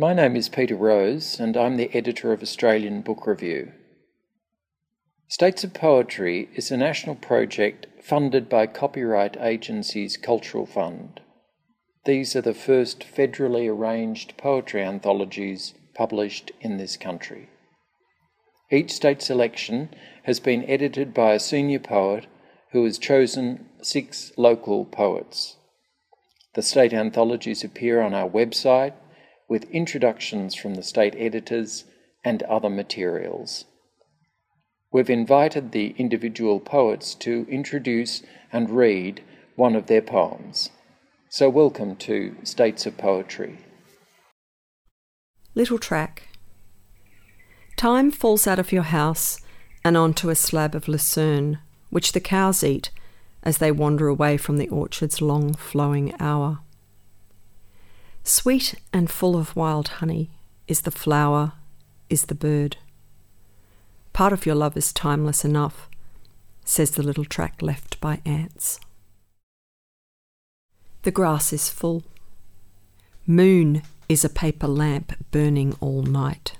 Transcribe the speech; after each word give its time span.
My 0.00 0.14
name 0.14 0.34
is 0.34 0.48
Peter 0.48 0.76
Rose, 0.76 1.38
and 1.38 1.58
I'm 1.58 1.76
the 1.76 1.94
editor 1.94 2.32
of 2.32 2.40
Australian 2.40 3.02
Book 3.02 3.26
Review. 3.26 3.72
States 5.28 5.62
of 5.62 5.74
Poetry 5.74 6.48
is 6.54 6.70
a 6.70 6.78
national 6.78 7.16
project 7.16 7.86
funded 8.02 8.48
by 8.48 8.66
Copyright 8.66 9.36
Agency's 9.38 10.16
Cultural 10.16 10.64
Fund. 10.64 11.20
These 12.06 12.34
are 12.34 12.40
the 12.40 12.54
first 12.54 13.04
federally 13.14 13.68
arranged 13.68 14.38
poetry 14.38 14.82
anthologies 14.82 15.74
published 15.94 16.50
in 16.62 16.78
this 16.78 16.96
country. 16.96 17.50
Each 18.70 18.92
state 18.92 19.20
selection 19.20 19.90
has 20.22 20.40
been 20.40 20.64
edited 20.64 21.12
by 21.12 21.34
a 21.34 21.38
senior 21.38 21.78
poet 21.78 22.26
who 22.72 22.84
has 22.84 22.96
chosen 22.96 23.66
six 23.82 24.32
local 24.38 24.86
poets. 24.86 25.56
The 26.54 26.62
state 26.62 26.94
anthologies 26.94 27.62
appear 27.62 28.00
on 28.00 28.14
our 28.14 28.30
website 28.30 28.94
with 29.50 29.64
introductions 29.64 30.54
from 30.54 30.76
the 30.76 30.82
state 30.82 31.14
editors 31.18 31.84
and 32.24 32.44
other 32.44 32.70
materials. 32.70 33.64
We've 34.92 35.10
invited 35.10 35.72
the 35.72 35.92
individual 35.98 36.60
poets 36.60 37.16
to 37.16 37.46
introduce 37.50 38.22
and 38.52 38.70
read 38.70 39.22
one 39.56 39.74
of 39.74 39.88
their 39.88 40.02
poems. 40.02 40.70
So, 41.28 41.50
welcome 41.50 41.96
to 41.96 42.36
States 42.44 42.86
of 42.86 42.96
Poetry. 42.96 43.58
Little 45.56 45.78
track. 45.78 46.28
Time 47.76 48.12
falls 48.12 48.46
out 48.46 48.60
of 48.60 48.70
your 48.70 48.84
house 48.84 49.40
and 49.84 49.96
onto 49.96 50.28
a 50.28 50.36
slab 50.36 50.76
of 50.76 50.86
lucerne, 50.86 51.58
which 51.90 52.12
the 52.12 52.20
cows 52.20 52.62
eat 52.62 52.92
as 53.42 53.58
they 53.58 53.72
wander 53.72 54.06
away 54.06 54.36
from 54.36 54.58
the 54.58 54.68
orchard's 54.68 55.20
long 55.20 55.54
flowing 55.54 56.14
hour. 56.20 56.60
Sweet 58.30 58.76
and 58.92 59.10
full 59.10 59.36
of 59.36 59.56
wild 59.56 59.88
honey 59.98 60.30
is 60.68 60.82
the 60.82 60.92
flower, 60.92 61.54
is 62.08 62.26
the 62.26 62.34
bird. 62.36 62.76
Part 64.12 64.32
of 64.32 64.46
your 64.46 64.54
love 64.54 64.76
is 64.76 64.92
timeless 64.92 65.44
enough, 65.44 65.88
says 66.64 66.92
the 66.92 67.02
little 67.02 67.24
track 67.24 67.60
left 67.60 68.00
by 68.00 68.20
ants. 68.24 68.78
The 71.02 71.10
grass 71.10 71.52
is 71.52 71.70
full. 71.70 72.04
Moon 73.26 73.82
is 74.08 74.24
a 74.24 74.28
paper 74.28 74.68
lamp 74.68 75.12
burning 75.32 75.76
all 75.80 76.04
night. 76.04 76.52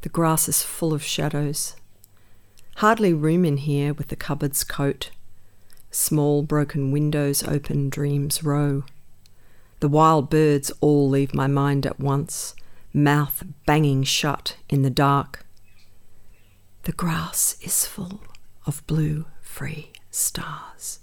The 0.00 0.08
grass 0.08 0.48
is 0.48 0.62
full 0.62 0.94
of 0.94 1.02
shadows. 1.02 1.76
Hardly 2.76 3.12
room 3.12 3.44
in 3.44 3.58
here 3.58 3.92
with 3.92 4.08
the 4.08 4.16
cupboard's 4.16 4.64
coat. 4.64 5.10
Small 5.90 6.42
broken 6.42 6.92
windows 6.92 7.42
open 7.42 7.90
dreams 7.90 8.42
row. 8.42 8.84
The 9.80 9.88
wild 9.88 10.28
birds 10.28 10.70
all 10.82 11.08
leave 11.08 11.34
my 11.34 11.46
mind 11.46 11.86
at 11.86 11.98
once, 11.98 12.54
mouth 12.92 13.42
banging 13.64 14.02
shut 14.02 14.56
in 14.68 14.82
the 14.82 14.90
dark. 14.90 15.46
The 16.82 16.92
grass 16.92 17.56
is 17.62 17.86
full 17.86 18.20
of 18.66 18.86
blue, 18.86 19.24
free 19.40 19.92
stars. 20.10 21.00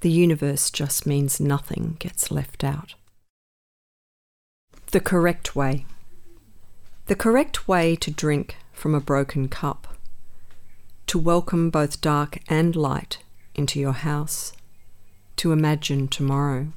The 0.00 0.10
universe 0.10 0.70
just 0.70 1.06
means 1.06 1.38
nothing 1.38 1.96
gets 1.98 2.30
left 2.30 2.64
out. 2.64 2.94
The 4.92 5.00
correct 5.00 5.54
way. 5.54 5.84
The 7.06 7.16
correct 7.16 7.68
way 7.68 7.94
to 7.96 8.10
drink 8.10 8.56
from 8.72 8.94
a 8.94 9.00
broken 9.00 9.48
cup. 9.48 9.96
To 11.08 11.18
welcome 11.18 11.68
both 11.68 12.00
dark 12.00 12.38
and 12.48 12.74
light 12.74 13.18
into 13.54 13.78
your 13.78 13.92
house. 13.92 14.54
To 15.36 15.52
imagine 15.52 16.08
tomorrow 16.08 16.68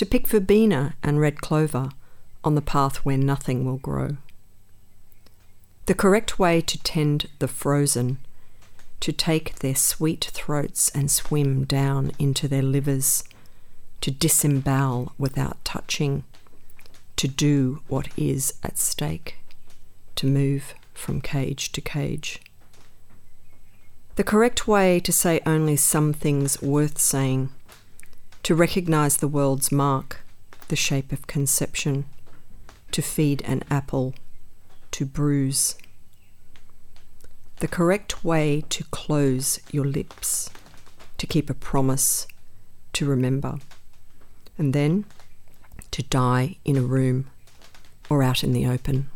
to 0.00 0.06
pick 0.06 0.26
verbena 0.26 0.94
and 1.02 1.20
red 1.20 1.42
clover 1.42 1.90
on 2.42 2.54
the 2.54 2.62
path 2.62 3.04
where 3.04 3.18
nothing 3.18 3.66
will 3.66 3.76
grow. 3.76 4.16
The 5.84 5.94
correct 5.94 6.38
way 6.38 6.62
to 6.62 6.82
tend 6.82 7.28
the 7.38 7.46
frozen, 7.46 8.16
to 9.00 9.12
take 9.12 9.56
their 9.56 9.74
sweet 9.74 10.30
throats 10.32 10.88
and 10.94 11.10
swim 11.10 11.64
down 11.66 12.12
into 12.18 12.48
their 12.48 12.62
livers, 12.62 13.24
to 14.00 14.10
disembowel 14.10 15.12
without 15.18 15.62
touching, 15.66 16.24
to 17.16 17.28
do 17.28 17.82
what 17.88 18.08
is 18.16 18.54
at 18.62 18.78
stake, 18.78 19.36
to 20.16 20.26
move 20.26 20.72
from 20.94 21.20
cage 21.20 21.72
to 21.72 21.82
cage. 21.82 22.40
The 24.16 24.24
correct 24.24 24.66
way 24.66 24.98
to 25.00 25.12
say 25.12 25.42
only 25.44 25.76
some 25.76 26.14
things 26.14 26.62
worth 26.62 26.96
saying 26.96 27.50
to 28.42 28.54
recognize 28.54 29.18
the 29.18 29.28
world's 29.28 29.70
mark, 29.70 30.20
the 30.68 30.76
shape 30.76 31.12
of 31.12 31.26
conception, 31.26 32.04
to 32.92 33.02
feed 33.02 33.42
an 33.42 33.62
apple, 33.70 34.14
to 34.90 35.04
bruise. 35.04 35.76
The 37.58 37.68
correct 37.68 38.24
way 38.24 38.64
to 38.70 38.84
close 38.84 39.60
your 39.70 39.84
lips, 39.84 40.50
to 41.18 41.26
keep 41.26 41.50
a 41.50 41.54
promise, 41.54 42.26
to 42.94 43.06
remember, 43.06 43.58
and 44.56 44.72
then 44.72 45.04
to 45.90 46.02
die 46.02 46.56
in 46.64 46.76
a 46.76 46.82
room 46.82 47.30
or 48.08 48.22
out 48.22 48.42
in 48.42 48.52
the 48.52 48.66
open. 48.66 49.10